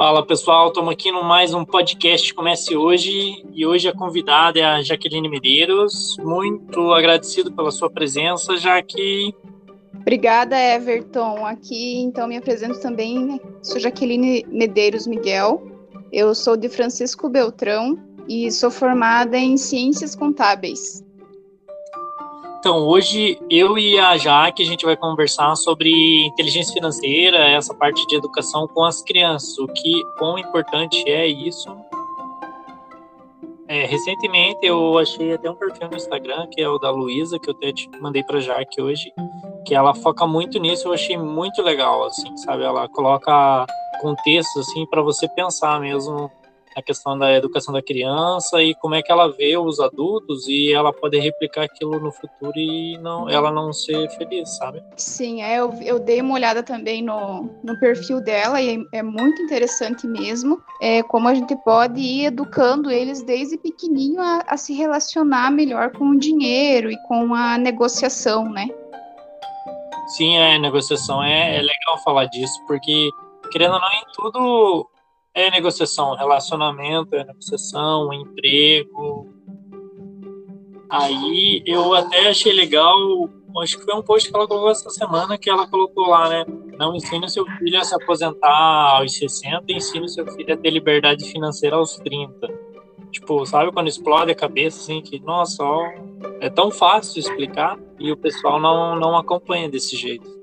[0.00, 4.64] Fala pessoal, estamos aqui no mais um podcast Comece Hoje e hoje a convidada é
[4.64, 6.16] a Jaqueline Medeiros.
[6.20, 9.34] Muito agradecido pela sua presença, Jaque.
[9.94, 11.44] Obrigada, Everton.
[11.44, 15.70] Aqui então me apresento também, sou Jaqueline Medeiros Miguel.
[16.10, 21.04] Eu sou de Francisco Beltrão e sou formada em Ciências Contábeis.
[22.60, 28.06] Então, hoje eu e a Jaque, a gente vai conversar sobre inteligência financeira, essa parte
[28.06, 31.74] de educação com as crianças, o que quão importante é isso.
[33.66, 37.48] É, recentemente eu achei até um perfil no Instagram, que é o da Luísa, que
[37.48, 39.10] eu até te mandei para Jaque hoje,
[39.64, 42.62] que ela foca muito nisso, eu achei muito legal, assim, sabe?
[42.62, 43.64] Ela coloca
[44.02, 46.30] contextos, assim, para você pensar mesmo
[46.80, 50.72] a questão da educação da criança e como é que ela vê os adultos e
[50.72, 54.82] ela pode replicar aquilo no futuro e não ela não ser feliz, sabe?
[54.96, 59.02] Sim, é, eu, eu dei uma olhada também no, no perfil dela e é, é
[59.02, 64.56] muito interessante mesmo é, como a gente pode ir educando eles desde pequenininho a, a
[64.56, 68.68] se relacionar melhor com o dinheiro e com a negociação, né?
[70.16, 73.10] Sim, é, negociação é, é legal falar disso, porque
[73.52, 74.89] querendo ou não, em tudo
[75.34, 79.32] é negociação, relacionamento é negociação, emprego.
[80.88, 82.96] Aí eu até achei legal,
[83.62, 86.44] acho que foi um post que ela colocou essa semana que ela colocou lá, né?
[86.76, 91.30] Não ensine seu filho a se aposentar aos 60, ensine seu filho a ter liberdade
[91.30, 92.48] financeira aos 30.
[93.12, 95.84] Tipo, sabe quando explode a cabeça assim, que nossa, ó,
[96.40, 100.39] é tão fácil explicar e o pessoal não, não acompanha desse jeito.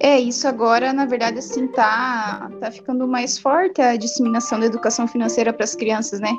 [0.00, 5.08] É, isso agora, na verdade, assim, tá, tá ficando mais forte a disseminação da educação
[5.08, 6.30] financeira para as crianças, né?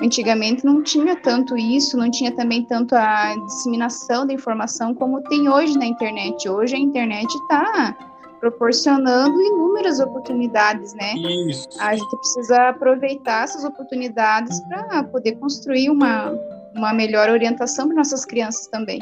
[0.00, 5.48] Antigamente não tinha tanto isso, não tinha também tanto a disseminação da informação como tem
[5.48, 6.48] hoje na internet.
[6.48, 7.96] Hoje a internet está
[8.40, 11.14] proporcionando inúmeras oportunidades, né?
[11.48, 11.68] Isso.
[11.80, 16.32] A gente precisa aproveitar essas oportunidades para poder construir uma,
[16.74, 19.00] uma melhor orientação para nossas crianças também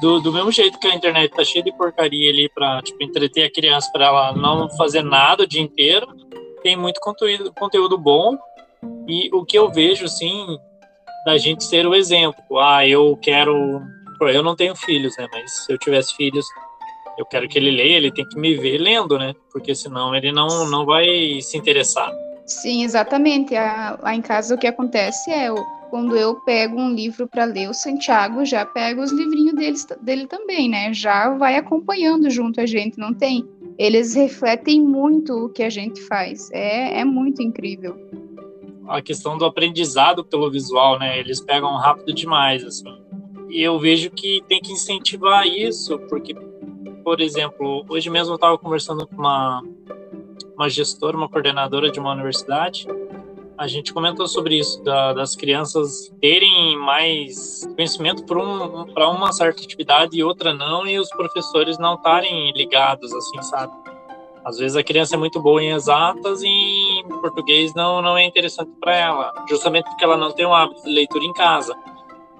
[0.00, 3.44] do, do mesmo jeito que a internet tá cheia de porcaria ali para tipo, entreter
[3.44, 6.06] a criança para ela não fazer nada o dia inteiro,
[6.62, 8.36] tem muito conteúdo, conteúdo bom.
[9.06, 10.58] E o que eu vejo, assim,
[11.24, 12.58] da gente ser o exemplo.
[12.58, 13.82] Ah, eu quero.
[14.20, 15.26] Eu não tenho filhos, né?
[15.32, 16.46] Mas se eu tivesse filhos,
[17.18, 19.34] eu quero que ele leia, ele tem que me ver lendo, né?
[19.52, 22.12] Porque senão ele não, não vai se interessar.
[22.46, 23.54] Sim, exatamente.
[23.54, 27.68] Lá em casa o que acontece é o quando eu pego um livro para ler,
[27.68, 30.94] o Santiago já pega os livrinhos deles, dele também, né?
[30.94, 33.46] Já vai acompanhando junto a gente, não tem?
[33.76, 36.50] Eles refletem muito o que a gente faz.
[36.52, 37.96] É, é muito incrível.
[38.86, 41.18] A questão do aprendizado pelo visual, né?
[41.18, 42.96] Eles pegam rápido demais, assim.
[43.48, 46.34] E eu vejo que tem que incentivar isso, porque,
[47.02, 49.62] por exemplo, hoje mesmo eu estava conversando com uma,
[50.54, 52.86] uma gestora, uma coordenadora de uma universidade,
[53.60, 59.62] a gente comentou sobre isso, da, das crianças terem mais conhecimento para um, uma certa
[59.62, 63.70] atividade e outra não, e os professores não estarem ligados, assim, sabe?
[64.42, 68.24] Às vezes a criança é muito boa em exatas e em português não, não é
[68.24, 71.76] interessante para ela, justamente porque ela não tem o hábito de leitura em casa.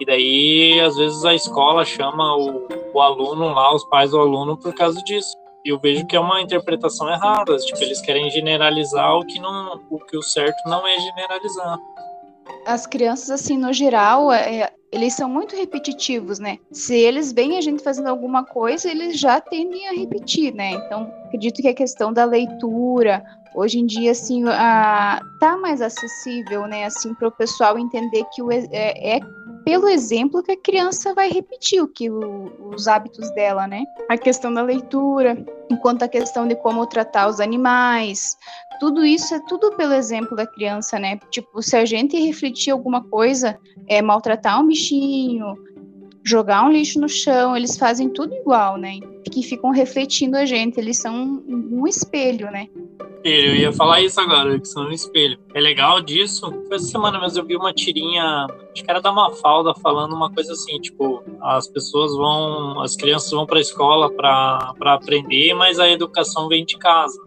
[0.00, 4.56] E daí, às vezes, a escola chama o, o aluno lá, os pais do aluno,
[4.56, 7.56] por causa disso eu vejo que é uma interpretação errada.
[7.59, 11.78] Tipo, eles querem generalizar o que não, o que o certo não é generalizar.
[12.66, 16.59] As crianças, assim, no geral, é, eles são muito repetitivos, né?
[16.72, 20.72] Se eles veem a gente fazendo alguma coisa, eles já tendem a repetir, né?
[20.72, 23.22] Então, acredito que a questão da leitura,
[23.54, 26.84] hoje em dia, assim, a, tá mais acessível, né?
[26.84, 29.21] Assim, para o pessoal entender que o, é, é
[29.70, 33.84] pelo exemplo que a criança vai repetir o que o, os hábitos dela, né?
[34.08, 35.38] A questão da leitura,
[35.70, 38.36] enquanto a questão de como tratar os animais,
[38.80, 41.20] tudo isso é tudo pelo exemplo da criança, né?
[41.30, 45.54] Tipo, se a gente refletir alguma coisa, é maltratar um bichinho,
[46.25, 48.98] jogar um lixo no chão, eles fazem tudo igual, né?
[49.30, 52.68] Que ficam refletindo a gente, eles são um, um espelho, né?
[53.22, 55.39] Eu ia falar isso agora, que são um espelho.
[55.54, 56.50] É legal disso.
[56.66, 60.33] Foi essa semana mesmo eu vi uma tirinha, acho que era da Mafalda, falando uma
[60.33, 65.78] coisa assim, tipo, as pessoas vão, as crianças vão para a escola para aprender, mas
[65.78, 67.21] a educação vem de casa.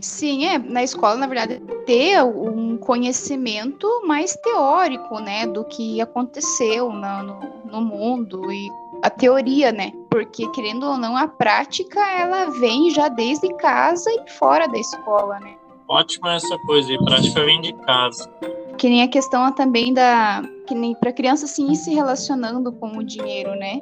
[0.00, 6.90] Sim, é, na escola, na verdade, ter um conhecimento mais teórico, né, do que aconteceu
[6.90, 8.68] no, no, no mundo e
[9.02, 9.92] a teoria, né?
[10.10, 15.38] Porque, querendo ou não, a prática, ela vem já desde casa e fora da escola,
[15.40, 15.54] né?
[15.88, 18.28] Ótima essa coisa, e prática vem de casa.
[18.76, 20.42] Que nem a questão também da...
[20.66, 23.80] Que nem para criança, assim, ir se relacionando com o dinheiro, né?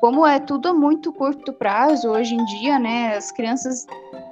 [0.00, 3.16] Como é tudo a muito curto prazo hoje em dia, né?
[3.16, 3.86] As crianças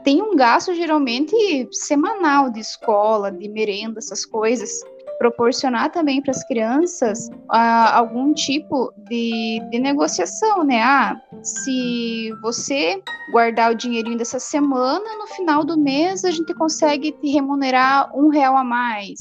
[0.06, 1.34] tem um gasto geralmente
[1.72, 4.70] semanal de escola, de merenda, essas coisas
[5.18, 10.80] proporcionar também para as crianças uh, algum tipo de, de negociação, né?
[10.80, 17.10] Ah, se você guardar o dinheirinho dessa semana, no final do mês a gente consegue
[17.10, 19.18] te remunerar um real a mais,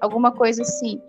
[0.00, 1.00] alguma coisa assim.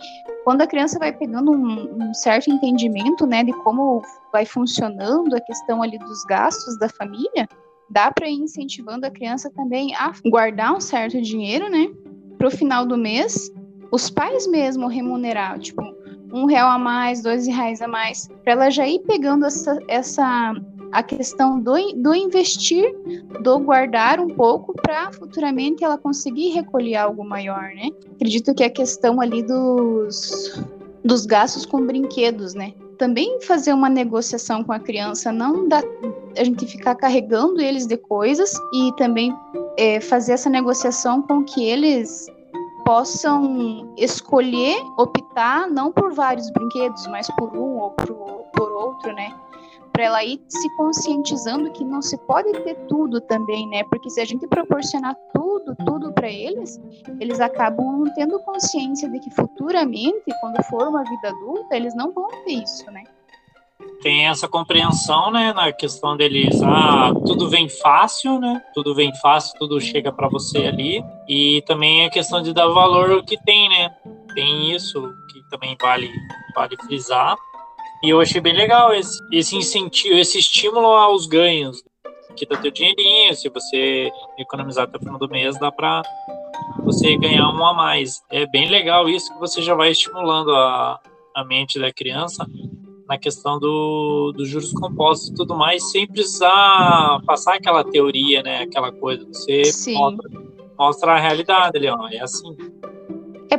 [0.44, 5.42] Quando a criança vai pegando um, um certo entendimento, né, de como vai funcionando a
[5.42, 7.50] questão ali dos gastos da família,
[7.90, 11.90] dá para ir incentivando a criança também a guardar um certo dinheiro, né,
[12.38, 13.52] para o final do mês
[13.92, 15.82] os pais mesmo remunerar, tipo,
[16.34, 20.54] um real a mais, dois reais a mais, para ela já ir pegando essa, essa
[20.92, 22.94] a questão do, do investir,
[23.42, 27.90] do guardar um pouco para futuramente ela conseguir recolher algo maior, né?
[28.16, 30.62] Acredito que a questão ali dos,
[31.04, 32.74] dos gastos com brinquedos, né?
[32.98, 35.82] Também fazer uma negociação com a criança, não dá
[36.38, 39.36] a gente ficar carregando eles de coisas e também
[39.78, 42.28] é, fazer essa negociação com que eles
[42.86, 48.14] possam escolher, optar não por vários brinquedos, mas por um ou por,
[48.54, 49.36] por outro, né?
[49.96, 53.82] Para ela ir se conscientizando que não se pode ter tudo também, né?
[53.86, 56.78] Porque se a gente proporcionar tudo, tudo para eles,
[57.18, 62.28] eles acabam tendo consciência de que futuramente, quando for uma vida adulta, eles não vão
[62.44, 63.04] ter isso, né?
[64.02, 69.58] tem essa compreensão, né, na questão deles, ah, tudo vem fácil, né, tudo vem fácil,
[69.58, 73.68] tudo chega para você ali, e também a questão de dar valor ao que tem,
[73.70, 73.90] né,
[74.36, 75.02] tem isso
[75.32, 76.12] que também vale,
[76.56, 77.36] vale frisar,
[78.04, 81.84] e eu achei bem legal esse, esse incentivo, esse estímulo aos ganhos,
[82.36, 86.02] que dá teu dinheirinho, se você economizar até o final do mês, dá para
[86.84, 88.22] você ganhar um a mais.
[88.30, 91.00] É bem legal isso que você já vai estimulando a,
[91.34, 92.46] a mente da criança
[93.08, 98.64] na questão do, dos juros compostos e tudo mais, sem precisar passar aquela teoria, né?
[98.64, 99.26] Aquela coisa.
[99.28, 99.62] Você
[99.94, 100.30] mostra,
[100.78, 102.08] mostra, a realidade ali, ó.
[102.10, 102.56] É assim.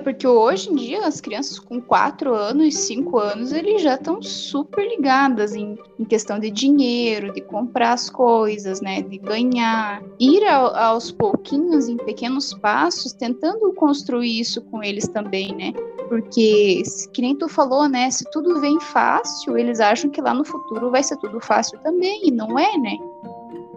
[0.06, 4.86] Porque hoje em dia as crianças com 4 anos, 5 anos, eles já estão super
[4.86, 9.02] ligadas em, em, questão de dinheiro, de comprar as coisas, né?
[9.02, 10.00] De ganhar.
[10.20, 15.72] Ir ao, aos pouquinhos, em pequenos passos, tentando construir isso com eles também, né?
[16.08, 18.08] Porque, que nem tu falou, né?
[18.08, 22.28] Se tudo vem fácil, eles acham que lá no futuro vai ser tudo fácil também,
[22.28, 22.96] e não é, né?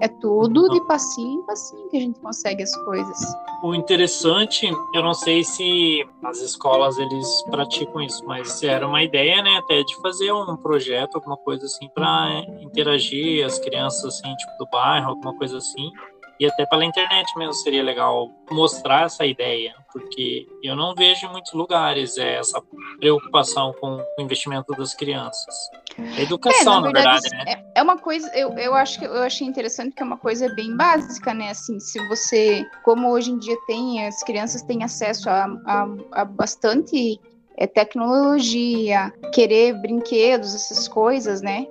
[0.01, 3.18] É tudo de passinho em passinho que a gente consegue as coisas.
[3.62, 9.42] O interessante, eu não sei se as escolas eles praticam isso, mas era uma ideia,
[9.42, 14.57] né, até de fazer um projeto, alguma coisa assim, para interagir as crianças assim, tipo
[14.57, 15.92] do bairro, alguma coisa assim,
[16.39, 21.31] e até pela internet mesmo seria legal mostrar essa ideia, porque eu não vejo em
[21.31, 22.62] muitos lugares essa
[23.00, 25.53] preocupação com o investimento das crianças.
[25.97, 27.63] A educação, é, na, verdade, na, verdade, né?
[27.75, 30.47] É, é uma coisa, eu, eu acho que eu achei interessante que é uma coisa
[30.56, 31.50] bem básica, né?
[31.50, 36.25] Assim, se você, como hoje em dia tem, as crianças têm acesso a, a, a
[36.25, 37.19] bastante
[37.57, 41.68] é, tecnologia, querer brinquedos, essas coisas, né?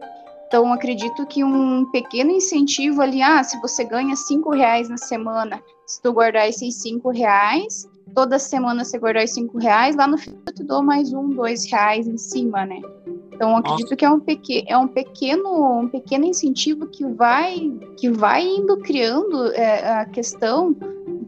[0.48, 5.62] Então, acredito que um pequeno incentivo ali, ah, se você ganha cinco reais na semana,
[5.86, 10.16] se tu guardar esses cinco reais, toda semana você guardar esses cinco reais, lá no
[10.16, 12.80] final eu te dou mais um, dois reais em cima, né?
[13.30, 18.10] Então, acredito que é um, pequeno, é um pequeno, um pequeno incentivo que vai, que
[18.10, 20.74] vai indo criando é, a questão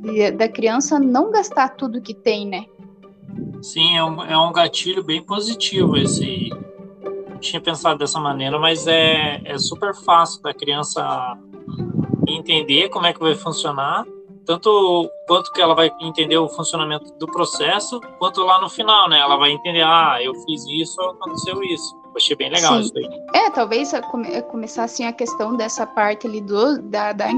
[0.01, 2.65] de, da criança não gastar tudo que tem, né?
[3.61, 6.51] Sim, é um, é um gatilho bem positivo esse
[7.41, 11.37] tinha pensado dessa maneira, mas é, é super fácil da criança
[12.29, 14.05] entender como é que vai funcionar,
[14.47, 19.19] tanto quanto que ela vai entender o funcionamento do processo, quanto lá no final, né?
[19.19, 21.97] Ela vai entender, ah, eu fiz isso, aconteceu isso.
[22.17, 22.81] achei bem legal Sim.
[22.81, 23.09] isso aí.
[23.35, 27.29] É, talvez come, começar assim a questão dessa parte ali do, da, da,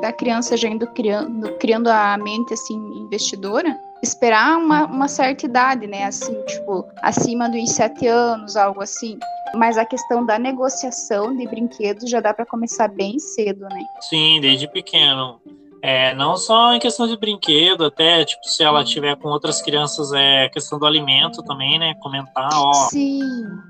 [0.00, 5.86] da criança já indo criando, criando a mente assim investidora esperar uma, uma certa idade,
[5.86, 6.04] né?
[6.04, 9.18] Assim, tipo, acima dos sete anos, algo assim.
[9.54, 13.84] Mas a questão da negociação de brinquedos já dá para começar bem cedo, né?
[14.00, 15.40] Sim, desde pequeno.
[15.80, 20.12] É, não só em questão de brinquedo, até tipo, se ela tiver com outras crianças,
[20.12, 21.94] é questão do alimento também, né?
[22.00, 23.22] Comentar, ó, Sim.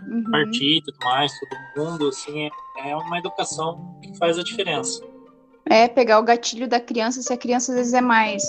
[0.09, 0.25] Uhum.
[0.31, 5.03] partir e tudo mais, todo mundo, assim, é, é uma educação que faz a diferença.
[5.67, 8.43] É, pegar o gatilho da criança, se a criança às vezes é mais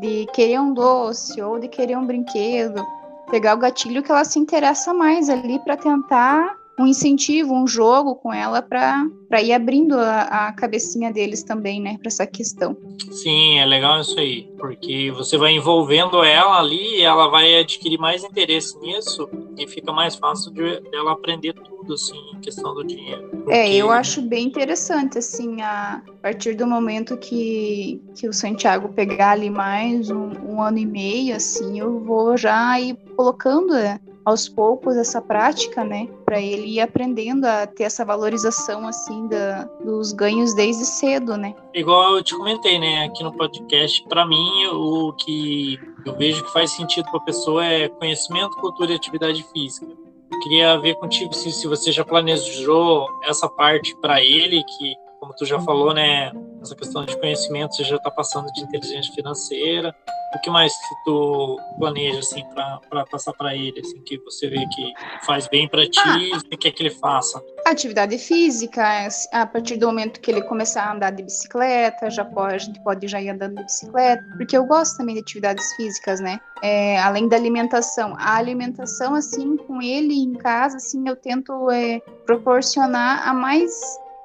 [0.00, 2.80] de querer um doce ou de querer um brinquedo,
[3.28, 8.14] pegar o gatilho que ela se interessa mais ali para tentar um incentivo, um jogo
[8.14, 12.74] com ela para ir abrindo a, a, cabecinha deles também, né, para essa questão.
[13.10, 17.98] Sim, é legal isso aí, porque você vai envolvendo ela ali, e ela vai adquirir
[17.98, 22.82] mais interesse nisso e fica mais fácil de ela aprender tudo, assim, em questão do
[22.82, 23.28] dinheiro.
[23.28, 23.52] Porque...
[23.52, 29.32] É, eu acho bem interessante, assim, a, partir do momento que, que o Santiago pegar
[29.32, 34.48] ali mais um, um ano e meio, assim, eu vou já ir colocando é, aos
[34.48, 40.12] poucos essa prática, né, para ele ir aprendendo a ter essa valorização assim da, dos
[40.12, 41.54] ganhos desde cedo, né?
[41.74, 46.52] Igual eu te comentei, né, aqui no podcast, para mim o que eu vejo que
[46.52, 49.86] faz sentido para a pessoa é conhecimento, cultura e atividade física.
[50.32, 55.34] Eu queria ver contigo se, se você já planejou essa parte para ele que como
[55.34, 56.32] tu já falou, né,
[56.62, 59.94] essa questão de conhecimento, você já está passando de inteligência financeira.
[60.34, 64.64] O que mais que tu planeja assim para passar para ele, assim que você vê
[64.68, 64.94] que
[65.26, 67.42] faz bem para ti, ah, e quer que ele faça?
[67.66, 72.54] Atividade física, a partir do momento que ele começar a andar de bicicleta, já pode,
[72.54, 76.20] a gente pode já ir andando de bicicleta, porque eu gosto também de atividades físicas,
[76.20, 76.38] né?
[76.62, 82.00] É, além da alimentação, a alimentação assim com ele em casa, assim eu tento é,
[82.24, 83.72] proporcionar a mais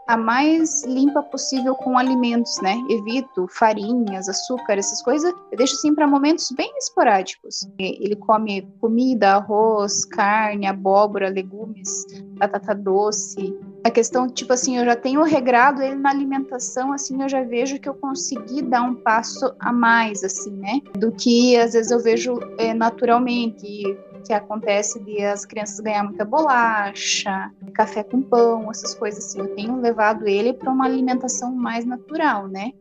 [0.07, 2.77] a mais limpa possível com alimentos, né?
[2.89, 5.33] Evito farinhas, açúcar, essas coisas.
[5.51, 7.67] Eu deixo assim para momentos bem esporádicos.
[7.79, 12.05] Ele come comida, arroz, carne, abóbora, legumes,
[12.37, 13.57] batata doce.
[13.83, 17.79] A questão, tipo assim, eu já tenho regrado ele na alimentação, assim, eu já vejo
[17.79, 20.81] que eu consegui dar um passo a mais, assim, né?
[20.97, 26.25] Do que às vezes eu vejo é, naturalmente que acontece de as crianças ganhar muita
[26.25, 29.39] bolacha, café com pão, essas coisas assim.
[29.39, 32.73] Eu tenho levado ele para uma alimentação mais natural, né?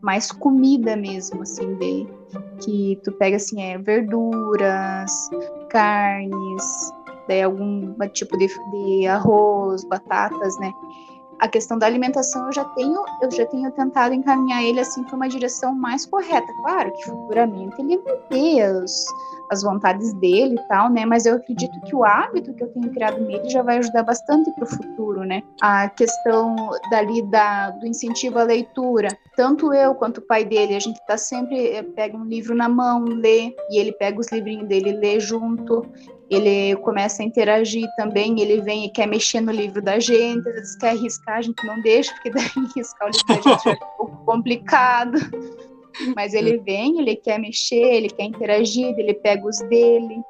[0.00, 2.06] Mais comida mesmo, assim, de
[2.62, 5.12] que tu pega assim, é verduras,
[5.68, 6.92] carnes,
[7.28, 10.72] daí algum tipo de, de arroz, batatas, né?
[11.38, 15.16] a questão da alimentação eu já tenho eu já tenho tentado encaminhar ele assim para
[15.16, 19.04] uma direção mais correta claro que futuramente ele vai ter os,
[19.50, 21.04] as vontades dele e tal, né?
[21.04, 24.50] Mas eu acredito que o hábito que eu tenho criado nele já vai ajudar bastante
[24.52, 25.42] para o futuro, né?
[25.60, 26.54] A questão
[26.90, 31.16] dali da, do incentivo à leitura, tanto eu quanto o pai dele, a gente tá
[31.16, 35.20] sempre eh, pega um livro na mão, lê e ele pega os livrinhos dele, lê
[35.20, 35.86] junto.
[36.28, 40.54] Ele começa a interagir também, ele vem e quer mexer no livro da gente, às
[40.54, 43.72] vezes quer arriscar, a gente não deixa, porque daí riscar o livro da gente é
[43.72, 45.18] um pouco complicado.
[46.14, 50.22] Mas ele vem, ele quer mexer, ele quer interagir, ele pega os dele.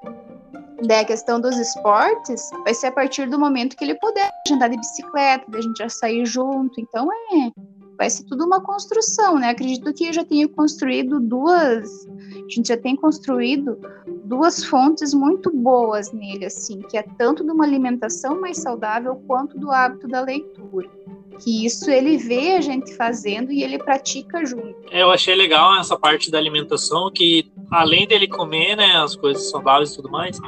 [0.87, 4.69] Daí a questão dos esportes vai ser a partir do momento que ele puder andar
[4.69, 6.81] de bicicleta, da gente já sair junto.
[6.81, 7.51] Então é,
[7.97, 9.51] vai ser tudo uma construção, né?
[9.51, 13.79] Acredito que eu já tenho construído duas, a gente já tem construído
[14.25, 19.59] duas fontes muito boas nele, assim, que é tanto de uma alimentação mais saudável quanto
[19.59, 20.91] do hábito da leitura
[21.37, 24.75] que isso ele vê a gente fazendo e ele pratica junto.
[24.91, 29.51] É, eu achei legal essa parte da alimentação, que além dele comer, né, as coisas
[29.51, 30.39] saudáveis e tudo mais,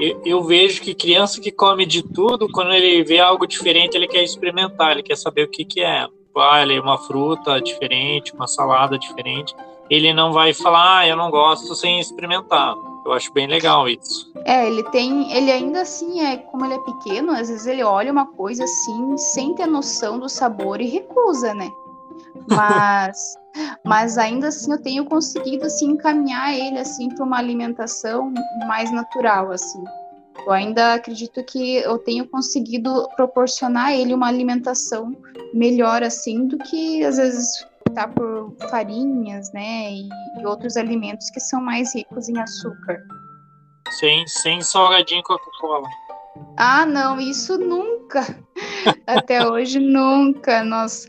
[0.00, 4.08] eu, eu, vejo que criança que come de tudo, quando ele vê algo diferente, ele
[4.08, 6.06] quer experimentar, ele quer saber o que que é.
[6.36, 9.54] Ah, ele é uma fruta diferente, uma salada diferente.
[9.90, 12.76] Ele não vai falar, ah, eu não gosto sem experimentar
[13.10, 14.32] eu acho bem legal isso.
[14.44, 18.12] É, ele tem, ele ainda assim é, como ele é pequeno, às vezes ele olha
[18.12, 21.70] uma coisa assim, sem ter noção do sabor e recusa, né?
[22.48, 23.34] Mas,
[23.84, 28.32] mas ainda assim eu tenho conseguido assim encaminhar ele assim para uma alimentação
[28.66, 29.82] mais natural, assim.
[30.46, 35.14] Eu ainda acredito que eu tenho conseguido proporcionar a ele uma alimentação
[35.52, 41.40] melhor assim do que às vezes optar por farinhas, né, e, e, outros alimentos que
[41.40, 43.04] são mais ricos em açúcar.
[43.98, 45.88] Sem, sem salgadinho Coca-Cola.
[46.56, 48.24] Ah, não, isso nunca.
[49.06, 50.62] até hoje nunca.
[50.62, 51.08] Nós,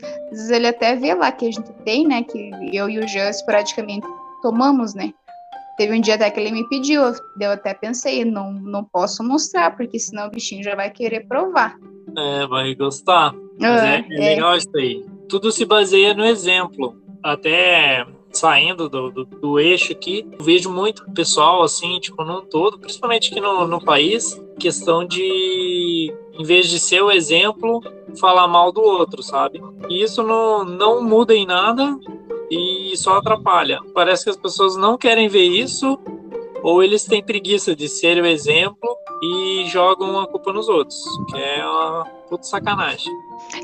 [0.50, 4.06] ele até vê lá que a gente tem, né, que eu e o Jean esporadicamente
[4.42, 5.14] tomamos, né.
[5.78, 7.02] Teve um dia até que ele me pediu,
[7.40, 11.76] eu até pensei, não, não posso mostrar, porque senão o bichinho já vai querer provar.
[12.16, 13.32] É, vai gostar.
[13.58, 16.94] Mas ah, é, é, é legal isso aí tudo se baseia no exemplo.
[17.22, 23.30] Até saindo do, do, do, eixo aqui, vejo muito pessoal, assim, tipo, num todo, principalmente
[23.30, 27.80] aqui no, no país, questão de, em vez de ser o exemplo,
[28.20, 29.62] falar mal do outro, sabe?
[29.88, 31.98] E isso não, não muda em nada
[32.50, 33.80] e só atrapalha.
[33.94, 35.98] Parece que as pessoas não querem ver isso,
[36.62, 41.38] ou eles têm preguiça de ser o exemplo e jogam a culpa nos outros, que
[41.38, 43.12] é uma puta sacanagem.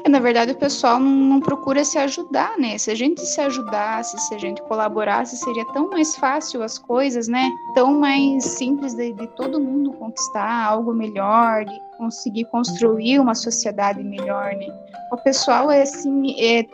[0.05, 2.77] É, na verdade, o pessoal não, não, procura se ajudar, né?
[2.77, 7.29] Se a gente se ajudasse, se a gente colaborasse, seria tão mais fácil as coisas,
[7.29, 7.51] né?
[7.75, 14.03] Tão mais simples de, de todo mundo conquistar algo melhor, de conseguir construir uma sociedade
[14.03, 14.67] melhor, né?
[15.13, 16.67] O pessoal é assim, é,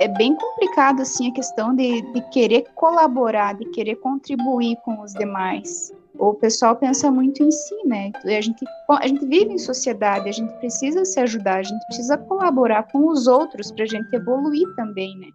[0.00, 5.12] é bem complicado assim a questão de, de querer colaborar, de querer contribuir com os
[5.14, 8.10] demais o pessoal pensa muito em si, né?
[8.24, 12.18] A gente, a gente vive em sociedade, a gente precisa se ajudar, a gente precisa
[12.18, 15.28] colaborar com os outros para a gente evoluir também, né?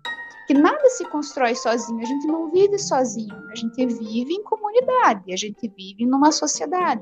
[0.47, 5.33] Que nada se constrói sozinho, a gente não vive sozinho, a gente vive em comunidade,
[5.33, 7.01] a gente vive numa sociedade.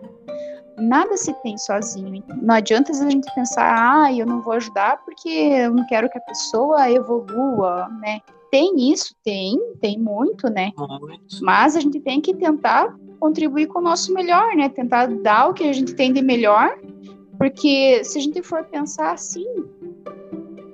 [0.77, 2.23] Nada se tem sozinho.
[2.41, 6.17] Não adianta a gente pensar, ah, eu não vou ajudar porque eu não quero que
[6.17, 8.21] a pessoa evolua, né?
[8.49, 10.71] Tem isso, tem, tem muito, né?
[10.77, 11.43] Muito.
[11.43, 14.67] Mas a gente tem que tentar contribuir com o nosso melhor, né?
[14.67, 16.77] Tentar dar o que a gente tem de melhor,
[17.37, 19.45] porque se a gente for pensar assim,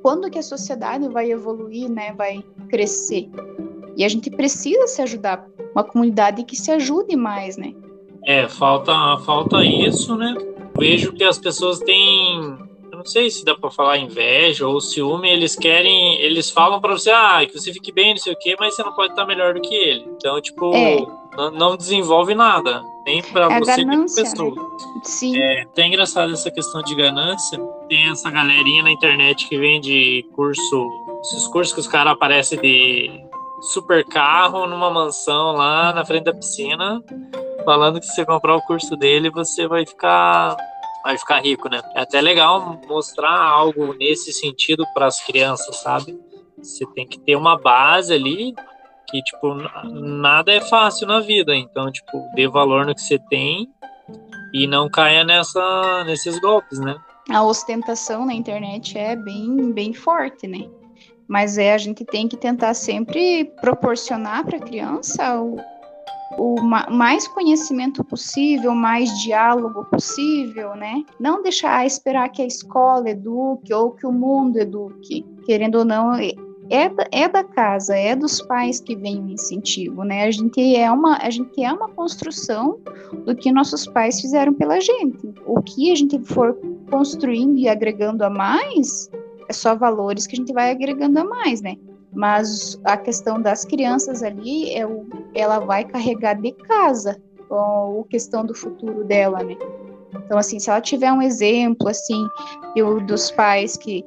[0.02, 2.12] quando que a sociedade vai evoluir, né?
[2.18, 3.30] Vai crescer?
[3.96, 7.72] E a gente precisa se ajudar, uma comunidade que se ajude mais, né?
[8.26, 10.34] É, falta, falta isso, né?
[10.76, 12.58] Vejo que as pessoas têm
[13.00, 17.10] não sei se dá para falar inveja ou ciúme, eles querem, eles falam para você,
[17.10, 19.54] ah, que você fique bem, não sei o quê, mas você não pode estar melhor
[19.54, 20.06] do que ele.
[20.18, 20.98] Então, tipo, é.
[21.38, 24.54] não, não, desenvolve nada, nem para é você nem pra pessoa.
[24.54, 25.02] Né?
[25.06, 25.40] Sim.
[25.42, 27.58] É até engraçado essa questão de ganância.
[27.88, 30.90] Tem essa galerinha na internet que vende curso,
[31.22, 33.10] esses cursos que os caras aparecem de
[33.62, 37.02] super carro numa mansão lá na frente da piscina,
[37.64, 40.58] falando que se você comprar o curso dele, você vai ficar
[41.04, 41.82] vai ficar rico, né?
[41.96, 46.20] É até legal mostrar algo nesse sentido para as crianças, sabe?
[46.58, 48.54] Você tem que ter uma base ali
[49.10, 51.56] que, tipo, nada é fácil na vida.
[51.56, 53.68] Então, tipo, dê valor no que você tem
[54.54, 57.00] e não caia nessa, nesses golpes, né?
[57.30, 60.68] A ostentação na internet é bem, bem forte, né?
[61.28, 65.58] Mas é a gente tem que tentar sempre proporcionar para a criança o,
[66.38, 71.04] o mais conhecimento possível, mais diálogo possível, né?
[71.20, 76.14] Não deixar esperar que a escola eduque ou que o mundo eduque, querendo ou não,
[76.70, 80.26] é, é da casa, é dos pais que vem o incentivo, né?
[80.26, 82.80] A gente é uma, a gente é uma construção
[83.26, 85.34] do que nossos pais fizeram pela gente.
[85.46, 86.56] O que a gente for
[86.92, 89.10] construindo e agregando a mais,
[89.48, 91.76] é só valores que a gente vai agregando a mais, né?
[92.12, 98.46] Mas a questão das crianças ali, é o, ela vai carregar de casa a questão
[98.46, 99.56] do futuro dela, né?
[100.14, 102.28] Então, assim, se ela tiver um exemplo, assim,
[102.76, 104.06] eu, dos pais que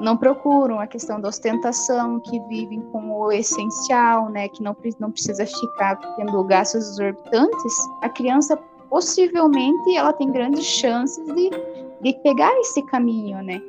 [0.00, 5.10] não procuram a questão da ostentação, que vivem com o essencial, né, que não, não
[5.10, 8.56] precisa ficar tendo gastos exorbitantes, a criança
[8.88, 11.50] possivelmente ela tem grandes chances de,
[12.02, 13.60] de pegar esse caminho, né?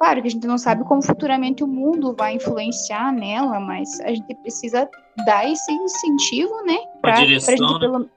[0.00, 4.08] Claro que a gente não sabe como futuramente o mundo vai influenciar nela, mas a
[4.08, 4.88] gente precisa
[5.26, 6.78] dar esse incentivo, né?
[7.02, 7.80] Para a direção, né?
[7.80, 8.10] Pelo...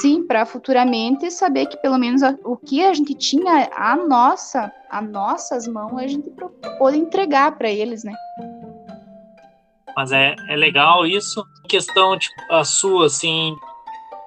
[0.00, 4.72] Sim, para futuramente saber que pelo menos a, o que a gente tinha a nossa,
[4.88, 6.32] a nossas mãos, a gente
[6.78, 8.14] pode entregar para eles, né?
[9.94, 11.44] Mas é, é legal isso.
[11.68, 13.54] Questão tipo, a sua, assim,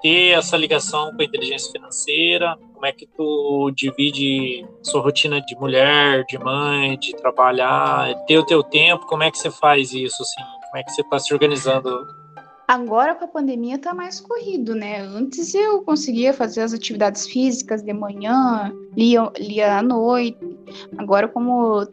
[0.00, 5.56] ter essa ligação com a inteligência financeira, como é que tu divide sua rotina de
[5.56, 10.22] mulher, de mãe, de trabalhar, ter o teu tempo, como é que você faz isso,
[10.22, 10.42] assim?
[10.66, 12.06] Como é que você está se organizando?
[12.66, 15.00] Agora com a pandemia tá mais corrido, né?
[15.00, 20.38] Antes eu conseguia fazer as atividades físicas de manhã, lia, lia à noite.
[20.98, 21.86] Agora como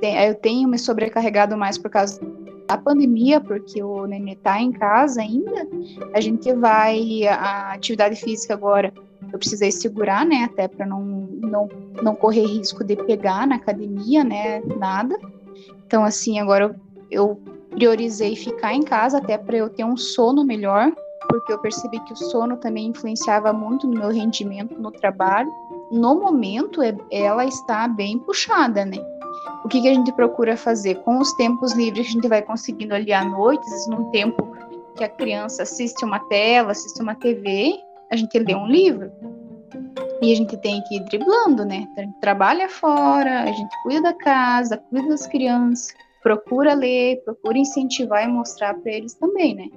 [0.00, 2.20] tem, eu tenho me sobrecarregado mais por causa
[2.66, 5.68] da pandemia, porque o nenê tá em casa ainda,
[6.14, 8.92] a gente vai a atividade física agora
[9.34, 11.68] eu precisei segurar, né, até para não, não,
[12.00, 15.18] não correr risco de pegar na academia, né, nada.
[15.84, 16.74] Então, assim, agora eu,
[17.10, 20.92] eu priorizei ficar em casa até para eu ter um sono melhor,
[21.28, 25.50] porque eu percebi que o sono também influenciava muito no meu rendimento no trabalho.
[25.90, 28.98] No momento, é, ela está bem puxada, né?
[29.64, 30.94] O que, que a gente procura fazer?
[31.02, 34.56] Com os tempos livres a gente vai conseguindo ali à noite, num tempo
[34.94, 37.80] que a criança assiste uma tela, assiste uma TV,
[38.14, 39.12] a gente lê um livro
[40.22, 41.86] e a gente tem que ir driblando, né?
[41.96, 45.88] A gente trabalha fora, a gente cuida da casa, cuida das crianças,
[46.22, 49.68] procura ler, procura incentivar e mostrar para eles também, né?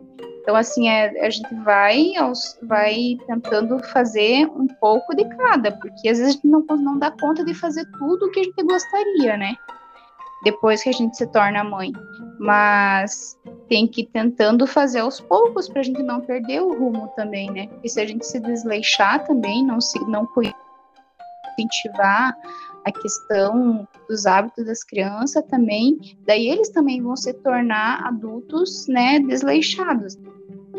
[0.42, 6.08] Então, assim, é, a gente vai, aos, vai tentando fazer um pouco de cada, porque
[6.08, 8.64] às vezes a gente não, não dá conta de fazer tudo o que a gente
[8.64, 9.56] gostaria, né?
[10.46, 11.92] Depois que a gente se torna mãe
[12.40, 17.12] mas tem que ir tentando fazer aos poucos para a gente não perder o rumo
[17.16, 17.68] também, né?
[17.68, 20.28] Porque se a gente se desleixar também, não se não
[21.58, 22.38] incentivar
[22.86, 29.20] a questão dos hábitos das crianças também, daí eles também vão se tornar adultos, né,
[29.20, 30.18] desleixados.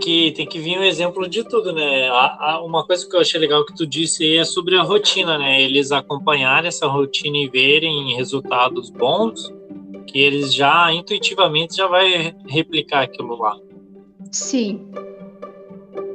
[0.00, 2.08] Que tem que vir um exemplo de tudo, né?
[2.62, 5.60] uma coisa que eu achei legal que tu disse é sobre a rotina, né?
[5.60, 9.52] Eles acompanharem essa rotina e verem resultados bons,
[10.08, 13.56] que eles já intuitivamente já vai replicar aquilo lá.
[14.32, 14.90] Sim.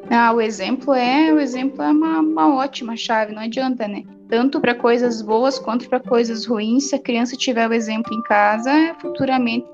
[0.09, 4.03] Ah, o exemplo é o exemplo é uma, uma ótima chave, não adianta, né?
[4.29, 8.21] Tanto para coisas boas quanto para coisas ruins, se a criança tiver o exemplo em
[8.23, 9.65] casa, futuramente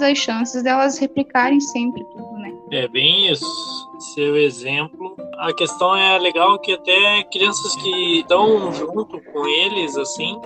[0.00, 2.52] as chances delas replicarem sempre tudo, né?
[2.70, 3.46] É bem isso.
[4.14, 5.16] Seu exemplo.
[5.38, 10.40] A questão é legal que até crianças que estão junto com eles, assim,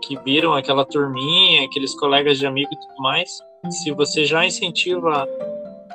[0.00, 3.30] que viram aquela turminha, aqueles colegas de amigo e tudo mais,
[3.70, 5.26] se você já incentiva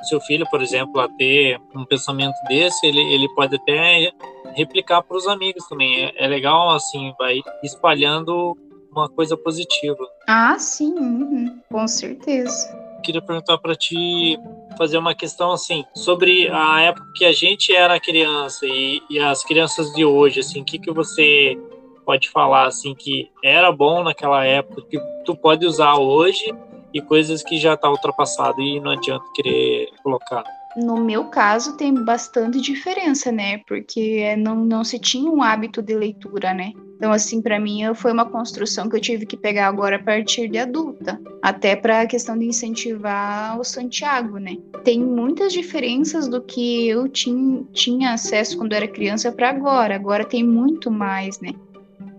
[0.04, 4.12] seu filho, por exemplo, a ter um pensamento desse, ele, ele pode até
[4.54, 6.04] replicar para os amigos também.
[6.04, 8.56] É, é, legal, assim, vai espalhando
[8.90, 10.06] uma coisa positiva.
[10.28, 12.72] Ah, sim, uhum, com certeza.
[13.02, 14.38] Queria perguntar para ti,
[14.78, 19.42] fazer uma questão assim, sobre a época que a gente era criança e, e as
[19.44, 21.58] crianças de hoje, assim, o que, que você
[22.04, 26.54] pode falar, assim, que era bom naquela época, que tu pode usar hoje
[26.92, 30.44] e coisas que já está ultrapassado e não adianta querer colocar.
[30.76, 33.58] No meu caso, tem bastante diferença, né?
[33.66, 36.72] Porque não, não se tinha um hábito de leitura, né?
[36.96, 40.48] Então, assim, para mim foi uma construção que eu tive que pegar agora a partir
[40.48, 44.56] de adulta, até para a questão de incentivar o Santiago, né?
[44.82, 49.94] Tem muitas diferenças do que eu tinha, tinha acesso quando era criança para agora.
[49.94, 51.50] Agora tem muito mais, né?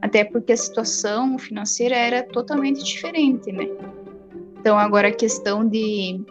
[0.06, 3.68] Até porque a situação financeira era totalmente diferente, né?
[4.60, 6.24] Então, agora a questão de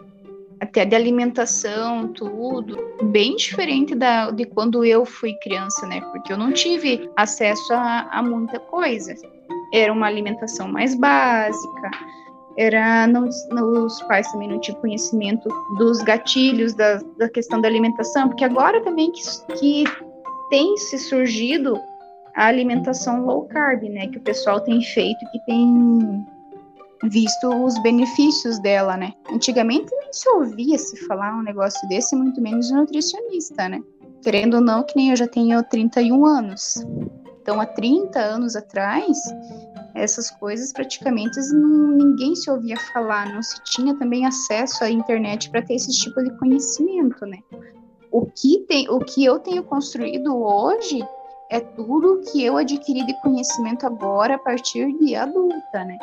[0.61, 2.77] até de alimentação, tudo,
[3.11, 5.99] bem diferente da, de quando eu fui criança, né?
[5.99, 9.13] Porque eu não tive acesso a, a muita coisa.
[9.73, 11.91] Era uma alimentação mais básica,
[12.57, 18.29] era não, os pais também não tinham conhecimento dos gatilhos da, da questão da alimentação,
[18.29, 19.21] porque agora também que,
[19.59, 19.83] que
[20.49, 21.77] tem se surgido
[22.35, 24.07] a alimentação low carb, né?
[24.07, 26.25] Que o pessoal tem feito, que tem
[27.03, 29.13] visto os benefícios dela, né?
[29.31, 33.81] Antigamente nem se ouvia se falar um negócio desse, muito menos de nutricionista, né?
[34.21, 36.85] Querendo ou não, que nem eu já tenho 31 anos.
[37.41, 39.17] Então, há 30 anos atrás,
[39.93, 45.49] essas coisas praticamente não, ninguém se ouvia falar, não se tinha também acesso à internet
[45.51, 47.37] para ter esse tipo de conhecimento, né?
[48.11, 51.05] O que, tem, o que eu tenho construído hoje
[51.55, 55.97] é tudo que eu adquiri de conhecimento agora a partir de adulta, né?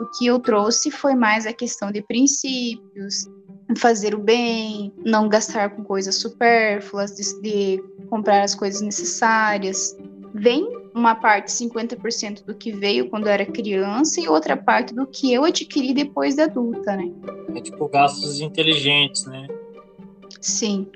[0.00, 3.28] O que eu trouxe foi mais a questão de princípios,
[3.76, 9.96] fazer o bem, não gastar com coisas supérfluas, de, de comprar as coisas necessárias.
[10.34, 15.06] Vem uma parte, 50% do que veio quando eu era criança e outra parte do
[15.06, 17.12] que eu adquiri depois da adulta, né?
[17.54, 19.46] É tipo gastos inteligentes, né?
[20.40, 20.88] Sim.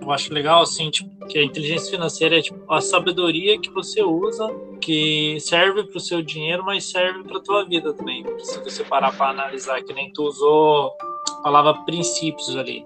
[0.00, 4.02] Eu acho legal, assim, tipo, que a inteligência financeira é tipo, a sabedoria que você
[4.02, 4.48] usa,
[4.80, 8.24] que serve para o seu dinheiro, mas serve para a tua vida também.
[8.38, 10.92] Se você parar para analisar, que nem tu usou
[11.38, 12.84] a palavra princípios ali,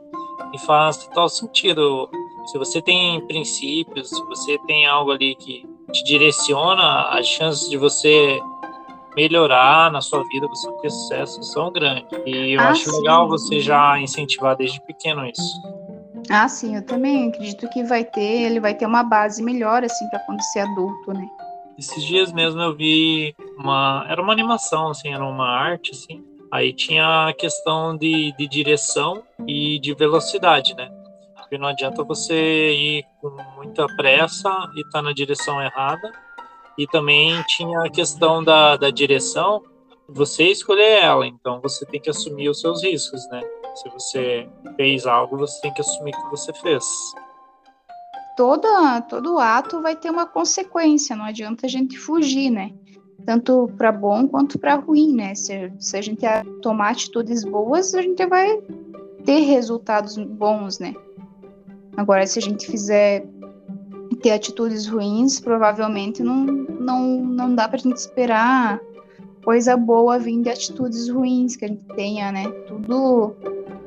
[0.52, 2.08] e faz total sentido.
[2.46, 7.76] Se você tem princípios, se você tem algo ali que te direciona, as chances de
[7.76, 8.38] você
[9.16, 12.06] melhorar na sua vida, você ter sucesso, são grandes.
[12.26, 12.96] E eu ah, acho sim.
[12.98, 15.83] legal você já incentivar desde pequeno isso.
[16.30, 20.08] Ah, sim, eu também acredito que vai ter, ele vai ter uma base melhor, assim,
[20.08, 21.28] para quando ser adulto, né?
[21.78, 24.06] Esses dias mesmo eu vi uma.
[24.08, 26.24] Era uma animação, assim, era uma arte, assim.
[26.50, 30.88] Aí tinha a questão de, de direção e de velocidade, né?
[31.36, 36.12] Porque não adianta você ir com muita pressa e estar tá na direção errada.
[36.78, 39.62] E também tinha a questão da, da direção,
[40.08, 43.40] você escolher ela, então você tem que assumir os seus riscos, né?
[43.74, 46.84] Se você fez algo, você tem que assumir que você fez.
[48.36, 52.72] Toda, todo ato vai ter uma consequência, não adianta a gente fugir, né?
[53.24, 55.34] Tanto para bom quanto para ruim, né?
[55.34, 56.24] Se, se a gente
[56.60, 58.58] tomar atitudes boas, a gente vai
[59.24, 60.94] ter resultados bons, né?
[61.96, 63.24] Agora, se a gente fizer
[64.20, 68.80] ter atitudes ruins, provavelmente não, não, não dá para a gente esperar
[69.44, 72.48] coisa boa vindo de atitudes ruins que a gente tenha, né?
[72.66, 73.36] Tudo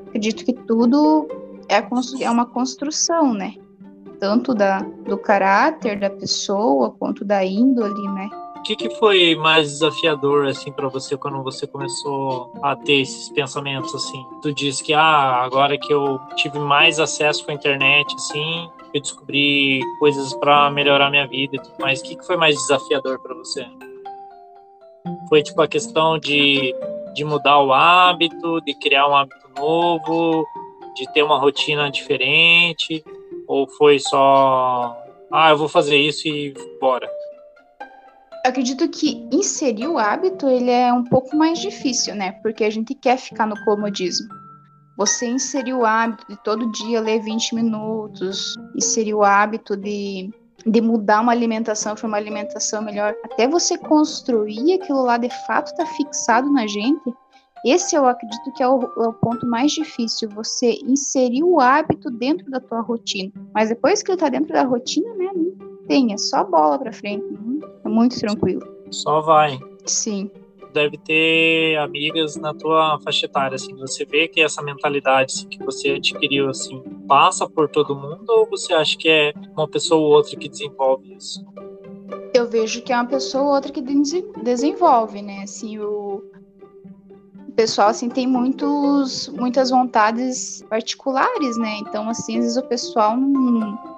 [0.07, 1.27] acredito que tudo
[1.67, 1.83] é,
[2.23, 3.55] é uma construção, né?
[4.19, 8.29] Tanto da, do caráter da pessoa quanto da índole, né?
[8.57, 13.29] O que, que foi mais desafiador assim para você quando você começou a ter esses
[13.29, 14.25] pensamentos assim?
[14.41, 18.99] Tu disse que ah, agora que eu tive mais acesso com a internet assim, eu
[18.99, 22.01] descobri coisas para melhorar minha vida e tudo mais.
[22.01, 23.65] O que, que foi mais desafiador para você?
[25.29, 26.73] Foi tipo a questão de,
[27.13, 30.45] de mudar o hábito, de criar um hábito novo,
[30.95, 33.03] de ter uma rotina diferente?
[33.47, 34.95] Ou foi só,
[35.31, 37.09] ah, eu vou fazer isso e bora?
[38.47, 42.31] acredito que inserir o hábito ele é um pouco mais difícil, né?
[42.41, 44.27] Porque a gente quer ficar no comodismo.
[44.97, 50.31] Você inserir o hábito de todo dia ler 20 minutos, inserir o hábito de,
[50.67, 55.75] de mudar uma alimentação para uma alimentação melhor, até você construir aquilo lá de fato
[55.75, 57.13] tá fixado na gente.
[57.65, 62.09] Esse eu acredito que é o, é o ponto mais difícil, você inserir o hábito
[62.11, 63.31] dentro da tua rotina.
[63.53, 65.31] Mas depois que ele tá dentro da rotina, né,
[65.87, 67.25] tem, é só bola para frente.
[67.83, 68.61] É muito tranquilo.
[68.91, 69.57] Só vai.
[69.85, 70.29] Sim.
[70.77, 75.57] Deve ter amigas na tua faixa etária, assim, você vê que essa mentalidade assim, que
[75.57, 80.13] você adquiriu, assim, passa por todo mundo ou você acha que é uma pessoa ou
[80.13, 81.43] outra que desenvolve isso?
[82.31, 83.81] Eu vejo que é uma pessoa ou outra que
[84.43, 86.21] desenvolve, né, assim, o,
[87.55, 93.96] pessoal, assim, tem muitos, muitas vontades particulares, né, então, assim, às vezes o pessoal não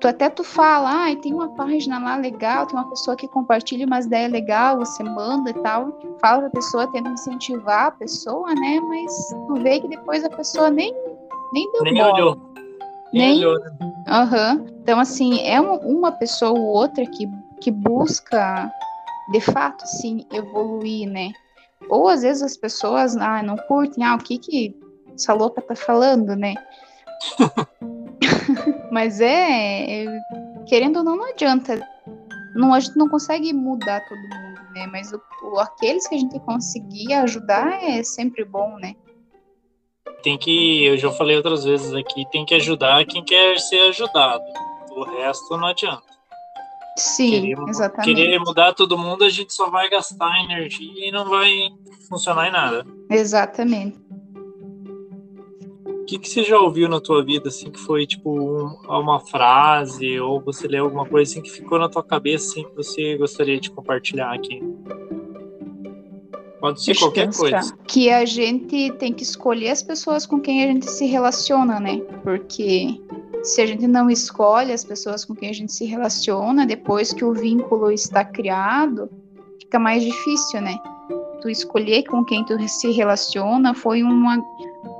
[0.00, 3.86] tu até tu fala, ah, tem uma página lá legal, tem uma pessoa que compartilha
[3.86, 8.80] umas ideias legal, você manda e tal, fala pra pessoa, tenta incentivar a pessoa, né?
[8.80, 10.94] Mas tu vê que depois a pessoa nem,
[11.52, 12.14] nem deu nem bola.
[12.14, 12.36] Olhou.
[13.12, 13.60] Nem, nem olhou.
[13.60, 14.66] Uhum.
[14.82, 17.28] Então, assim, é uma pessoa ou outra que,
[17.60, 18.70] que busca,
[19.32, 21.32] de fato, sim, evoluir, né?
[21.88, 24.76] Ou às vezes as pessoas ah, não curtem, ah, o que que
[25.14, 26.54] essa louca tá falando, né?
[28.90, 30.20] Mas é, é,
[30.68, 31.80] Querendo ou não, não adianta.
[32.54, 34.86] Não, a gente não consegue mudar todo mundo, né?
[34.86, 38.94] Mas o, o, aqueles que a gente conseguir ajudar é sempre bom, né?
[40.22, 44.44] Tem que, eu já falei outras vezes aqui, tem que ajudar quem quer ser ajudado.
[44.90, 46.02] O resto não adianta.
[46.96, 48.14] Sim, querer, exatamente.
[48.14, 51.70] Querer mudar todo mundo, a gente só vai gastar energia e não vai
[52.08, 52.84] funcionar em nada.
[53.08, 54.07] Exatamente
[56.08, 60.18] que, que você já ouviu na tua vida, assim, que foi, tipo, um, uma frase,
[60.18, 63.60] ou você leu alguma coisa, assim, que ficou na tua cabeça, assim, que você gostaria
[63.60, 64.62] de compartilhar aqui?
[66.58, 67.76] Pode ser Deixa qualquer coisa.
[67.86, 72.00] Que a gente tem que escolher as pessoas com quem a gente se relaciona, né?
[72.22, 72.98] Porque
[73.42, 77.24] se a gente não escolhe as pessoas com quem a gente se relaciona, depois que
[77.24, 79.10] o vínculo está criado,
[79.60, 80.78] fica mais difícil, né?
[81.42, 84.42] Tu escolher com quem tu se relaciona foi uma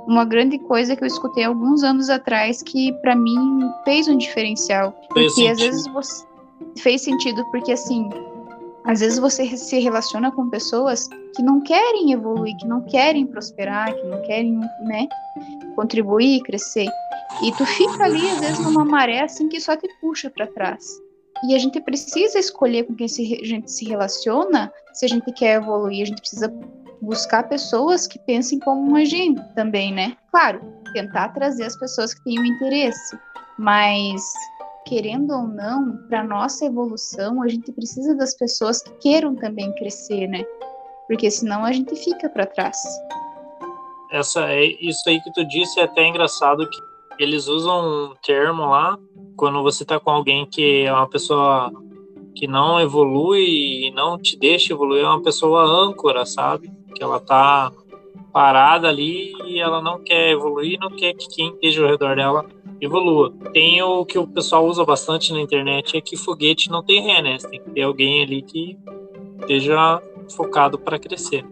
[0.09, 4.91] uma grande coisa que eu escutei alguns anos atrás que para mim fez um diferencial.
[5.13, 5.51] Fez porque sentido.
[5.51, 6.25] às vezes você
[6.77, 8.09] fez sentido porque assim,
[8.85, 13.93] às vezes você se relaciona com pessoas que não querem evoluir, que não querem prosperar,
[13.93, 15.07] que não querem, né,
[15.75, 16.89] contribuir, crescer.
[17.43, 20.99] E tu fica ali às vezes numa maré assim que só te puxa para trás.
[21.47, 25.61] E a gente precisa escolher com quem a gente se relaciona se a gente quer
[25.61, 26.01] evoluir.
[26.01, 26.53] A gente precisa
[27.01, 30.17] buscar pessoas que pensem como a gente também, né?
[30.31, 30.61] Claro,
[30.93, 33.17] tentar trazer as pessoas que têm interesse,
[33.57, 34.21] mas
[34.85, 40.27] querendo ou não, para nossa evolução, a gente precisa das pessoas que queiram também crescer,
[40.27, 40.43] né?
[41.07, 42.77] Porque senão a gente fica para trás.
[44.11, 48.65] Essa é isso aí que tu disse é até engraçado que eles usam um termo
[48.65, 48.97] lá
[49.35, 51.71] quando você tá com alguém que é uma pessoa
[52.35, 56.71] que não evolui e não te deixa evoluir, é uma pessoa âncora, sabe?
[56.93, 57.71] Que ela tá
[58.31, 62.45] parada ali e ela não quer evoluir, não quer que quem esteja ao redor dela
[62.81, 63.33] evolua.
[63.51, 67.21] Tem o que o pessoal usa bastante na internet é que foguete não tem ré,
[67.21, 67.37] né?
[67.37, 68.77] Tem que ter alguém ali que
[69.41, 70.01] esteja
[70.35, 71.45] focado para crescer.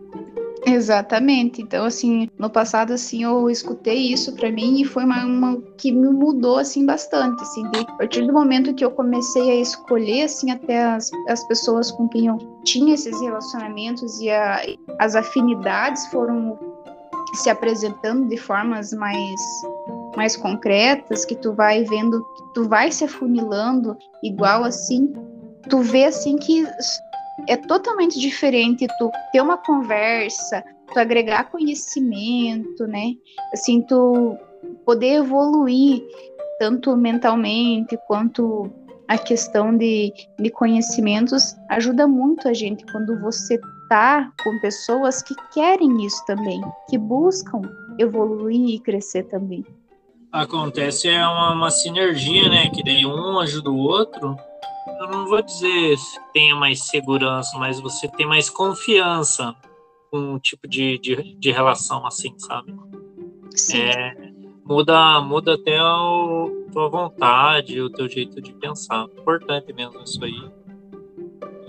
[0.68, 1.62] Exatamente.
[1.62, 5.94] Então, assim, no passado, assim, eu escutei isso para mim e foi uma, uma, que
[5.94, 7.64] me mudou, assim, bastante, assim.
[7.72, 11.90] De, a partir do momento que eu comecei a escolher, assim, até as, as pessoas
[11.90, 14.62] com quem eu tinha esses relacionamentos e a,
[15.00, 16.60] as afinidades foram
[17.34, 19.42] se apresentando de formas mais
[20.16, 22.26] mais concretas, que tu vai vendo,
[22.56, 25.14] tu vai se afunilando igual assim,
[25.70, 26.66] tu vê assim que
[27.48, 33.14] é totalmente diferente tu ter uma conversa, tu agregar conhecimento, né?
[33.54, 34.38] Assim, tu
[34.86, 36.04] poder evoluir
[36.60, 38.72] tanto mentalmente quanto
[39.08, 45.34] a questão de, de conhecimentos ajuda muito a gente quando você tá com pessoas que
[45.54, 47.62] querem isso também, que buscam
[47.98, 49.66] evoluir e crescer também.
[50.32, 52.70] Acontece é uma, uma sinergia, né?
[52.70, 54.36] Que daí um ajuda o outro
[55.00, 55.98] eu não vou dizer
[56.34, 59.56] tenha mais segurança, mas você tem mais confiança
[60.10, 62.74] com um tipo de, de, de relação assim, sabe?
[63.56, 63.82] Sim.
[63.82, 64.32] É,
[64.64, 65.98] muda, muda até a
[66.72, 69.08] tua vontade, o teu jeito de pensar.
[69.18, 70.52] Importante mesmo isso aí.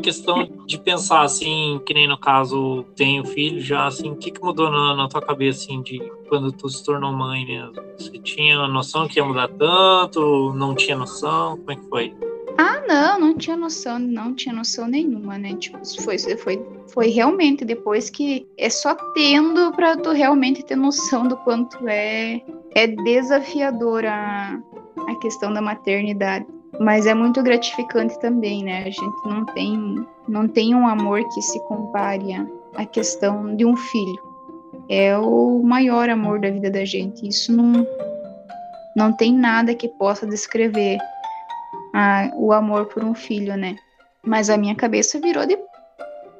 [0.02, 4.40] Questão de pensar assim, que nem no caso tenho filho já, assim, o que, que
[4.40, 7.74] mudou na, na tua cabeça assim, de quando tu se tornou mãe mesmo?
[7.98, 10.52] Você tinha noção que ia mudar tanto?
[10.54, 11.57] Não tinha noção?
[11.57, 12.28] Como é que foi?
[12.61, 15.55] Ah, não, não tinha noção, não tinha noção nenhuma, né?
[15.55, 21.29] Tipo, foi, foi, foi realmente depois que é só tendo para tu realmente ter noção
[21.29, 22.42] do quanto é,
[22.75, 24.61] é desafiadora
[25.07, 26.47] a, questão da maternidade.
[26.81, 28.81] Mas é muito gratificante também, né?
[28.81, 32.44] A gente não tem, não tem um amor que se compare
[32.75, 34.21] à questão de um filho.
[34.88, 37.27] É o maior amor da vida da gente.
[37.27, 37.87] Isso não,
[38.97, 40.99] não tem nada que possa descrever
[41.99, 43.77] a, o amor por um filho, né?
[44.25, 45.59] Mas a minha cabeça virou de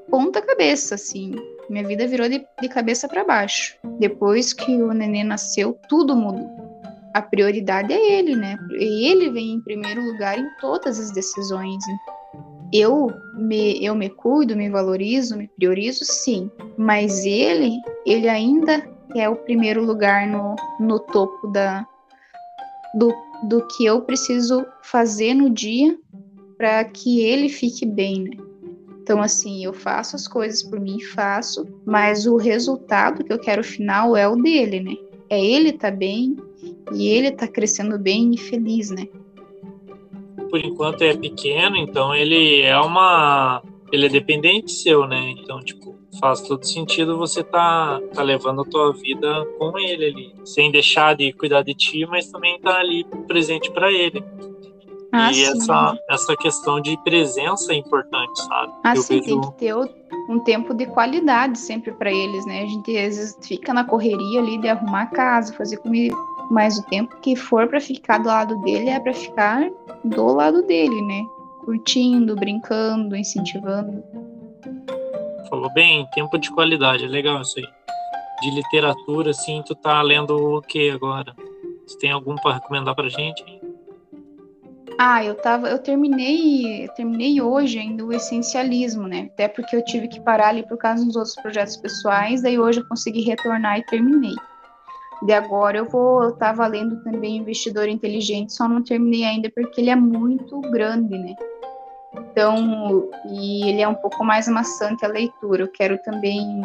[0.09, 1.35] ponta cabeça, assim.
[1.68, 3.77] Minha vida virou de, de cabeça para baixo.
[3.99, 6.49] Depois que o neném nasceu, tudo mudou.
[7.12, 8.57] A prioridade é ele, né?
[8.71, 11.83] Ele vem em primeiro lugar em todas as decisões.
[12.73, 16.49] Eu me, eu me cuido, me valorizo, me priorizo, sim.
[16.77, 17.73] Mas ele,
[18.07, 21.85] ele ainda é o primeiro lugar no, no topo da,
[22.94, 23.12] do
[23.44, 25.96] do que eu preciso fazer no dia
[26.57, 28.37] para que ele fique bem, né?
[29.01, 33.64] Então, assim, eu faço as coisas por mim, faço, mas o resultado que eu quero
[33.64, 34.96] final é o dele, né?
[35.31, 36.37] É ele tá bem
[36.92, 39.07] e ele tá crescendo bem e feliz, né?
[40.51, 43.62] Por enquanto é pequeno, então ele é uma.
[43.92, 45.35] Ele é dependente seu, né?
[45.38, 50.35] Então, tipo, faz todo sentido você tá, tá levando a tua vida com ele ali,
[50.44, 54.22] sem deixar de cuidar de ti, mas também tá ali presente para ele.
[55.11, 58.72] Ah, e essa, essa questão de presença é importante, sabe?
[58.85, 59.24] Ah, Eu sim, vejo...
[59.27, 59.74] tem que ter
[60.29, 62.62] um tempo de qualidade sempre para eles, né?
[62.62, 66.14] A gente às vezes fica na correria ali de arrumar a casa, fazer comida,
[66.51, 69.70] mas o tempo que for para ficar do lado dele é para ficar
[70.05, 71.24] do lado dele, né?
[71.68, 74.02] Curtindo, brincando, incentivando.
[75.50, 77.66] Falou bem, tempo de qualidade, é legal isso aí.
[78.40, 81.37] De literatura, assim, tu tá lendo o que agora?
[81.87, 83.44] Você tem algum para recomendar pra gente?
[84.98, 89.28] Ah, eu tava, eu terminei, eu terminei hoje ainda o essencialismo, né?
[89.35, 92.81] Até porque eu tive que parar ali por causa dos outros projetos pessoais, daí hoje
[92.81, 94.37] eu consegui retornar e terminei.
[95.22, 99.83] De agora eu vou, eu tava lendo também Investidor Inteligente, só não terminei ainda porque
[99.83, 101.37] ele é muito grande, né?
[102.20, 105.62] Então, e ele é um pouco mais maçante a leitura.
[105.62, 106.62] Eu quero também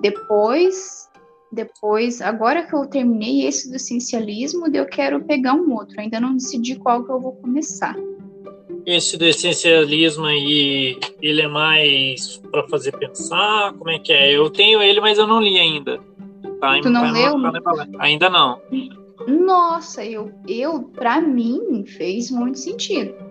[0.00, 1.08] depois,
[1.52, 6.00] depois, agora que eu terminei esse do essencialismo, eu quero pegar um outro.
[6.00, 7.94] Ainda não decidi qual que eu vou começar.
[8.86, 13.74] Esse do essencialismo aí, ele é mais para fazer pensar?
[13.74, 14.34] Como é que é?
[14.34, 16.00] Eu tenho ele, mas eu não li ainda.
[16.60, 17.36] Tá, tu não leu?
[17.98, 18.60] Ainda não.
[19.28, 23.29] Nossa, eu, eu para mim fez muito sentido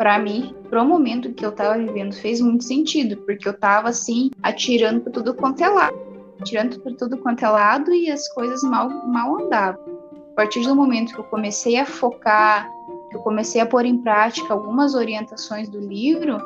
[0.00, 4.30] para mim, pro momento que eu tava vivendo, fez muito sentido, porque eu tava assim,
[4.42, 5.94] atirando por tudo quanto é lado,
[6.40, 9.78] atirando por tudo quanto é lado e as coisas mal, mal andavam.
[10.32, 12.66] A partir do momento que eu comecei a focar,
[13.10, 16.40] que eu comecei a pôr em prática algumas orientações do livro,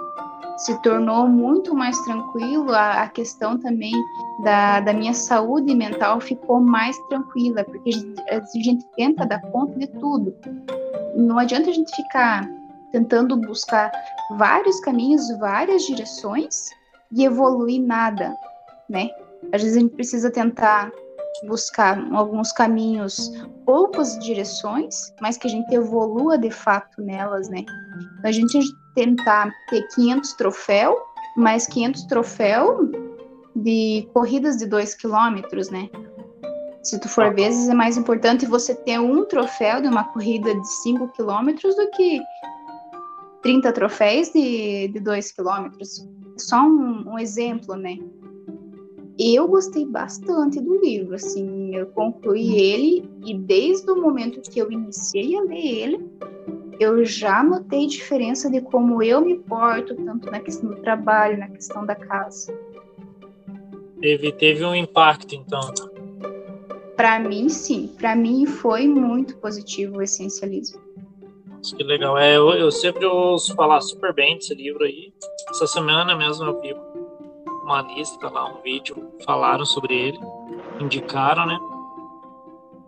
[0.56, 2.72] se tornou muito mais tranquilo.
[2.72, 3.92] A, a questão também
[4.42, 9.42] da, da, minha saúde mental ficou mais tranquila, porque a gente, a gente tenta dar
[9.52, 10.34] conta de tudo.
[11.14, 12.50] Não adianta a gente ficar
[12.94, 13.90] tentando buscar
[14.38, 16.70] vários caminhos, várias direções
[17.10, 18.36] e evoluir nada,
[18.88, 19.10] né?
[19.52, 20.92] Às vezes a gente precisa tentar
[21.48, 23.32] buscar alguns caminhos,
[23.66, 27.64] poucas direções, mas que a gente evolua de fato nelas, né?
[28.18, 28.60] Então, a gente
[28.94, 30.96] tentar ter 500 troféus,
[31.36, 32.90] mais 500 troféus
[33.56, 35.90] de corridas de 2 quilômetros, né?
[36.84, 40.68] Se tu for vezes, é mais importante você ter um troféu de uma corrida de
[40.82, 42.20] 5 quilômetros do que
[43.44, 46.08] 30 troféus de 2 quilômetros.
[46.38, 47.98] Só um, um, exemplo, né?
[49.18, 54.72] Eu gostei bastante do livro, assim, eu concluí ele e desde o momento que eu
[54.72, 56.10] iniciei a ler ele,
[56.80, 61.48] eu já notei diferença de como eu me porto, tanto na questão do trabalho, na
[61.48, 62.52] questão da casa.
[64.00, 65.60] Teve, teve um impacto, então.
[66.96, 67.94] Para mim, sim.
[67.98, 70.83] Para mim foi muito positivo o essencialismo
[71.72, 72.18] que legal.
[72.18, 75.12] É, eu, eu sempre ouço falar super bem desse livro aí.
[75.50, 76.74] Essa semana mesmo eu vi
[77.62, 80.18] uma lista lá, um vídeo, falaram sobre ele,
[80.80, 81.58] indicaram, né?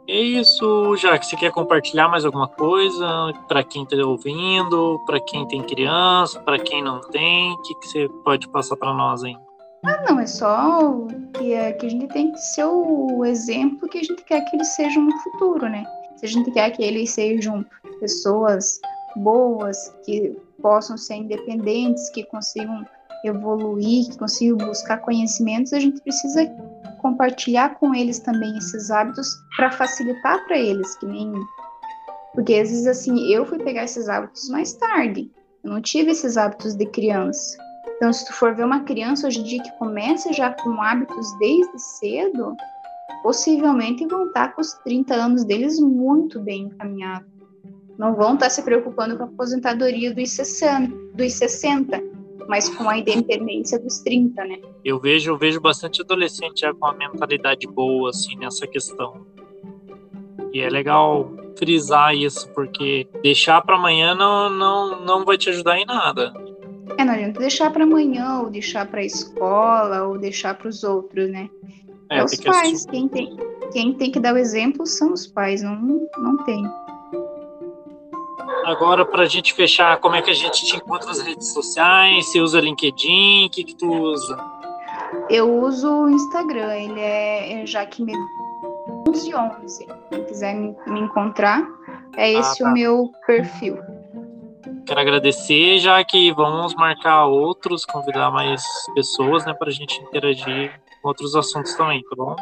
[0.09, 5.49] É isso, que você quer compartilhar mais alguma coisa para quem está ouvindo, para quem
[5.49, 9.37] tem criança, para quem não tem, o que, que você pode passar para nós aí?
[9.85, 13.98] Ah, não, é só que, é, que a gente tem que ser o exemplo que
[13.98, 15.85] a gente quer que eles sejam no futuro, né?
[16.17, 17.64] Se a gente quer que eles sejam
[18.00, 18.81] pessoas
[19.17, 22.85] boas, que possam ser independentes, que consigam
[23.25, 26.46] evoluir, que consigam buscar conhecimentos, a gente precisa
[27.00, 31.33] compartilhar com eles também esses hábitos para facilitar para eles, que nem
[32.35, 35.31] porque às vezes assim, eu fui pegar esses hábitos mais tarde.
[35.64, 37.56] Eu não tive esses hábitos de criança.
[37.96, 41.27] Então, se tu for ver uma criança hoje em dia que começa já com hábitos
[41.38, 42.54] desde cedo,
[43.23, 47.29] possivelmente vão estar com os 30 anos deles muito bem encaminhados.
[47.98, 52.17] Não vão estar se preocupando com a aposentadoria dos 60, dos 60
[52.48, 54.59] mas com a independência dos 30, né?
[54.85, 59.27] Eu vejo, eu vejo bastante adolescente já com a mentalidade boa, assim, nessa questão.
[60.52, 65.79] E é legal frisar isso, porque deixar para amanhã não, não, não vai te ajudar
[65.79, 66.33] em nada.
[66.96, 70.85] É, não adianta deixar para amanhã, ou deixar para a escola, ou deixar para os
[70.85, 71.50] outros, né?
[72.11, 72.87] É, é os pais.
[72.87, 73.37] Quem tem,
[73.73, 75.77] quem tem que dar o exemplo são os pais, não,
[76.19, 76.65] não tem.
[78.65, 82.27] Agora, para a gente fechar, como é que a gente te encontra nas redes sociais?
[82.27, 83.46] Você usa LinkedIn?
[83.46, 84.37] O que, que tu usa?
[85.31, 89.87] Eu uso o Instagram, ele é, é Jaque 1111.
[90.11, 91.65] Quem quiser me, me encontrar,
[92.17, 92.71] é ah, esse ah, tá.
[92.71, 93.79] o meu perfil.
[94.85, 98.63] Quero agradecer, já que vamos marcar outros, convidar mais
[98.94, 100.73] pessoas, né, para a gente interagir
[101.07, 102.37] outros assuntos também, tá bom?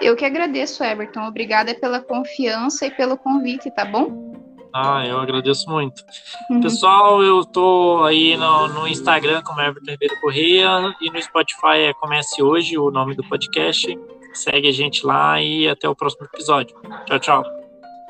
[0.00, 1.26] Eu que agradeço, Everton.
[1.26, 4.34] Obrigada pela confiança e pelo convite, tá bom?
[4.74, 6.04] Ah, eu agradeço muito.
[6.50, 6.60] Uhum.
[6.60, 11.94] Pessoal, eu tô aí no, no, Instagram como Everton Ribeiro Correia e no Spotify é
[11.94, 13.98] Comece Hoje, o nome do podcast.
[14.34, 16.76] Segue a gente lá e até o próximo episódio.
[17.06, 17.44] Tchau, tchau.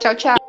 [0.01, 0.46] Tchau, tchau.